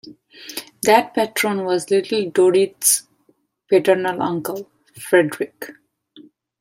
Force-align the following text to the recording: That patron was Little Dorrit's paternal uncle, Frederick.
That 0.81 1.13
patron 1.13 1.63
was 1.63 1.91
Little 1.91 2.25
Dorrit's 2.31 3.03
paternal 3.69 4.19
uncle, 4.23 4.67
Frederick. 4.99 5.73